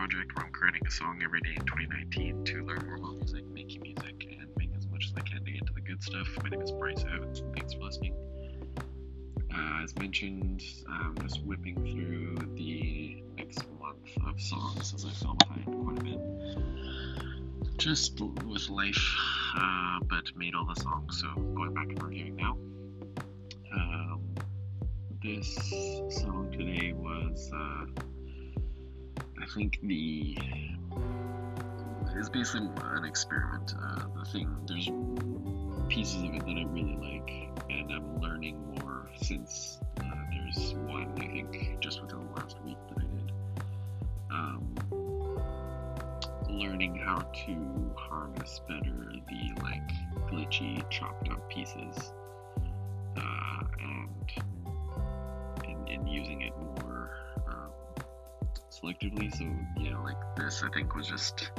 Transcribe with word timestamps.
project 0.00 0.34
where 0.34 0.46
I'm 0.46 0.52
creating 0.52 0.80
a 0.86 0.90
song 0.90 1.20
every 1.22 1.40
day 1.40 1.50
in 1.56 1.64
2019 1.66 2.44
to 2.44 2.64
learn 2.64 2.86
more 2.86 2.96
about 2.96 3.16
music, 3.16 3.44
making 3.52 3.82
music, 3.82 4.26
and 4.40 4.48
make 4.56 4.70
as 4.76 4.86
much 4.88 5.06
as 5.06 5.12
I 5.16 5.20
can 5.20 5.44
to 5.44 5.50
get 5.52 5.66
to 5.66 5.72
the 5.74 5.80
good 5.80 6.02
stuff. 6.02 6.26
My 6.42 6.48
name 6.48 6.62
is 6.62 6.72
Bryce 6.72 7.04
Evans, 7.14 7.42
thanks 7.54 7.74
for 7.74 7.80
listening. 7.80 8.14
Uh, 9.54 9.82
as 9.82 9.94
mentioned, 9.96 10.62
I'm 10.88 11.18
just 11.18 11.42
whipping 11.44 11.76
through 11.76 12.36
the 12.56 13.22
next 13.36 13.64
month 13.78 14.08
of 14.26 14.40
songs 14.40 14.94
as 14.94 15.04
I 15.04 15.10
fell 15.10 15.34
behind 15.34 15.66
quite 15.66 15.98
a 15.98 16.02
bit. 16.02 17.76
Just 17.76 18.20
with 18.20 18.68
life, 18.70 19.16
uh, 19.56 19.98
but 20.08 20.34
made 20.36 20.54
all 20.54 20.66
the 20.66 20.80
songs, 20.80 21.20
so 21.20 21.40
going 21.54 21.74
back 21.74 21.88
and 21.88 22.02
reviewing 22.02 22.36
now. 22.36 22.56
Um, 23.72 24.22
this 25.22 25.54
song 26.08 26.48
today 26.52 26.92
was, 26.92 27.50
uh, 27.54 27.84
I 29.42 29.46
think, 29.54 29.78
the. 29.82 30.36
It's 32.16 32.28
basically 32.28 32.68
an 32.82 33.04
experiment. 33.04 33.74
Uh, 33.80 34.06
the 34.18 34.24
thing, 34.26 34.54
there's 34.66 34.90
pieces 35.88 36.22
of 36.22 36.34
it 36.34 36.44
that 36.44 36.56
I 36.56 36.64
really 36.64 36.96
like, 36.96 37.30
and 37.70 37.92
I'm 37.92 38.20
learning 38.20 38.58
more 38.78 39.08
since 39.22 39.78
uh, 40.00 40.04
there's 40.30 40.74
one, 40.74 41.14
I 41.18 41.26
think, 41.32 41.80
just 41.80 42.02
within 42.02 42.18
the 42.26 42.40
last 42.40 42.56
week 42.64 42.76
that 42.88 42.98
I 42.98 43.06
did. 43.06 43.32
Um, 44.30 44.74
learning 46.50 46.96
how 46.96 47.18
to 47.18 47.92
harness 47.96 48.60
better 48.68 49.12
the 49.28 49.62
like 49.62 49.88
glitchy, 50.28 50.88
chopped 50.90 51.28
up 51.30 51.48
pieces, 51.48 52.12
uh, 53.16 53.60
and, 53.80 54.08
selectively. 58.82 59.34
So 59.36 59.44
yeah, 59.80 59.98
like 59.98 60.16
this, 60.36 60.62
I 60.62 60.68
think 60.70 60.94
was 60.94 61.08
just 61.08 61.50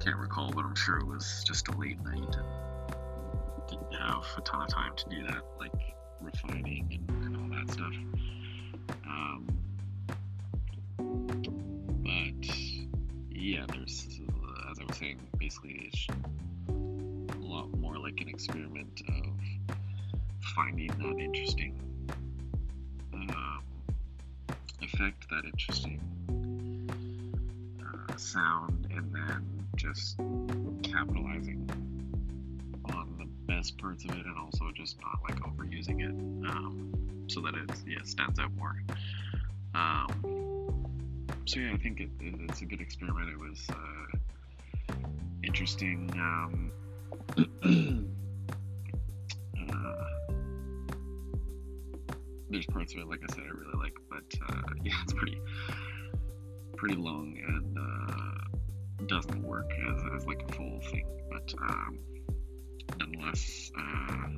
can't 0.00 0.16
recall, 0.16 0.50
but 0.52 0.64
I'm 0.64 0.74
sure 0.74 0.98
it 0.98 1.06
was 1.06 1.44
just 1.46 1.68
a 1.68 1.76
late 1.78 2.02
night 2.02 2.18
and 2.18 3.68
didn't 3.68 3.94
have 3.94 4.24
a 4.36 4.40
ton 4.42 4.62
of 4.62 4.68
time 4.68 4.94
to 4.96 5.08
do 5.08 5.22
that, 5.26 5.42
like 5.58 5.72
refining 6.20 7.00
and, 7.08 7.24
and 7.24 7.36
all 7.36 7.58
that 7.58 7.72
stuff. 7.72 7.94
Um, 9.06 9.46
but 12.02 12.56
yeah, 13.30 13.64
there's 13.68 14.20
as 14.70 14.78
I 14.80 14.84
was 14.84 14.96
saying, 14.96 15.18
basically 15.38 15.90
it's 15.92 16.06
a 16.68 17.38
lot 17.38 17.72
more 17.78 17.98
like 17.98 18.20
an 18.20 18.28
experiment 18.28 19.02
of 19.08 19.76
finding 20.54 20.88
that 20.88 21.18
interesting 21.18 21.78
um, 23.14 23.62
effect, 24.80 25.28
that 25.30 25.44
interesting 25.44 26.00
sound, 28.22 28.86
and 28.94 29.12
then 29.12 29.66
just 29.76 30.16
capitalizing 30.82 31.68
on 32.86 33.14
the 33.18 33.52
best 33.52 33.76
parts 33.78 34.04
of 34.04 34.10
it, 34.10 34.24
and 34.24 34.38
also 34.38 34.70
just 34.74 34.96
not 35.02 35.18
like 35.28 35.40
overusing 35.40 36.00
it, 36.00 36.48
um, 36.48 36.92
so 37.28 37.40
that 37.40 37.54
it 37.54 37.70
yeah 37.86 38.02
stands 38.04 38.38
out 38.38 38.52
more. 38.54 38.76
Um, 39.74 40.42
so 41.46 41.60
yeah, 41.60 41.72
I 41.72 41.76
think 41.76 42.00
it, 42.00 42.10
it, 42.20 42.34
it's 42.48 42.60
a 42.60 42.64
good 42.64 42.80
experiment. 42.80 43.30
It 43.30 43.38
was 43.38 43.68
uh, 43.70 44.94
interesting. 45.42 46.10
Um, 46.14 46.72
uh, 49.70 50.04
there's 52.50 52.66
parts 52.66 52.94
of 52.94 53.00
it, 53.00 53.08
like 53.08 53.20
I 53.28 53.34
said, 53.34 53.44
I 53.44 53.50
really 53.50 53.78
like, 53.78 53.96
but 54.08 54.24
uh, 54.48 54.62
yeah, 54.84 54.92
it's 55.02 55.12
pretty 55.12 55.40
pretty 56.82 56.96
long 56.96 57.38
and 57.46 57.78
uh, 57.78 58.11
doesn't 59.12 59.42
work 59.42 59.70
as, 59.88 60.02
as 60.16 60.26
like 60.26 60.42
a 60.48 60.52
full 60.52 60.80
thing. 60.90 61.06
But 61.30 61.54
um, 61.60 61.98
nonetheless, 62.98 63.70
uh, 63.78 64.28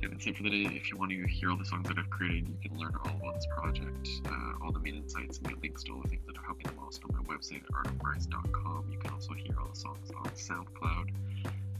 yeah, 0.00 0.08
that's 0.10 0.26
it 0.26 0.36
for 0.36 0.44
the 0.44 0.50
day. 0.50 0.74
If 0.74 0.90
you 0.90 0.96
want 0.96 1.10
to 1.10 1.26
hear 1.26 1.50
all 1.50 1.56
the 1.56 1.64
songs 1.64 1.88
that 1.88 1.98
I've 1.98 2.08
created, 2.10 2.48
you 2.48 2.68
can 2.68 2.78
learn 2.78 2.94
all 3.04 3.16
about 3.20 3.34
this 3.34 3.46
project, 3.54 4.08
uh, 4.26 4.64
all 4.64 4.72
the 4.72 4.78
main 4.78 4.96
insights, 4.96 5.38
and 5.38 5.48
get 5.48 5.60
links 5.62 5.82
to 5.84 5.92
all 5.92 6.02
the 6.02 6.08
things 6.08 6.24
that 6.26 6.38
are 6.38 6.44
helping 6.44 6.66
the 6.66 6.80
most 6.80 7.02
on 7.04 7.16
my 7.16 7.34
website, 7.34 7.62
artofbryce.com. 7.72 8.84
You 8.90 8.98
can 8.98 9.12
also 9.12 9.34
hear 9.34 9.56
all 9.60 9.68
the 9.68 9.78
songs 9.78 10.10
on 10.16 10.30
SoundCloud, 10.30 11.10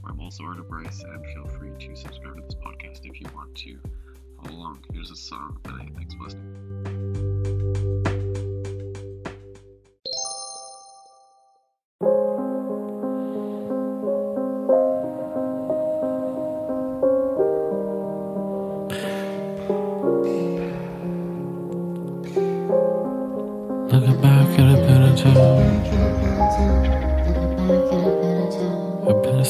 where 0.01 0.13
I'm 0.13 0.21
also 0.21 0.45
Art 0.45 0.59
of 0.59 0.69
Bryce, 0.69 1.03
and 1.03 1.25
feel 1.27 1.47
free 1.47 1.71
to 1.79 1.97
subscribe 1.97 2.37
to 2.37 2.43
this 2.43 2.57
podcast 2.57 3.07
if 3.07 3.21
you 3.21 3.27
want 3.35 3.55
to 3.55 3.79
follow 4.43 4.57
along. 4.57 4.85
Here's 4.93 5.11
a 5.11 5.17
song 5.17 5.59
that 5.65 5.75
I 5.75 5.89
thanks 5.97 6.15
for 6.15 6.25
listening. 6.25 6.98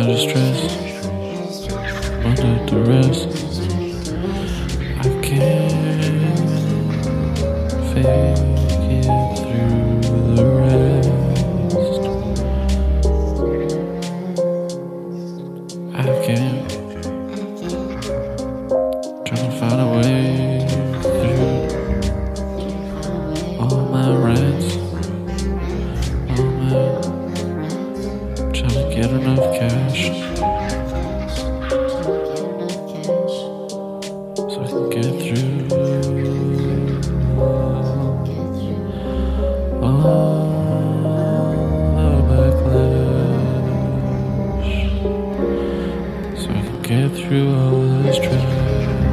under 0.00 0.16
stress, 0.16 0.60
under 2.24 2.66
duress. 2.66 3.26
I 4.96 5.20
can't 5.20 6.40
fake 7.92 8.39
get 46.90 47.12
through 47.12 47.54
all 47.54 48.02
this 48.02 48.16
trash. 48.16 49.09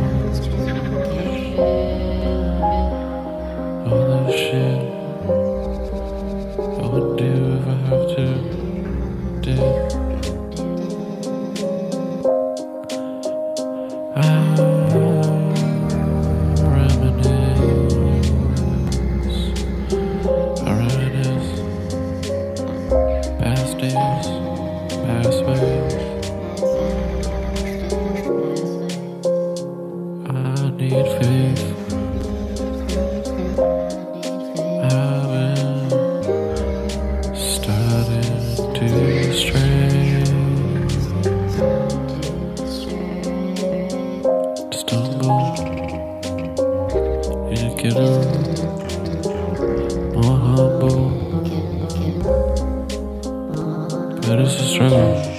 need 30.90 31.08
faith. 31.20 31.62
I've 34.84 35.28
been 35.34 35.86
starting 37.36 38.36
to 38.74 38.88
stray. 39.34 39.66
And 47.50 47.72
get 47.80 47.96
more 50.14 50.38
humble. 50.38 51.02
But 54.22 54.40
it's 54.40 54.56
a 54.56 54.64
struggle. 54.64 55.37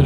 I 0.00 0.04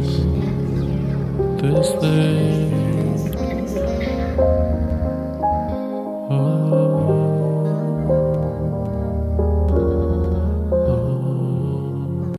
this 1.60 1.88
thing. 2.00 2.83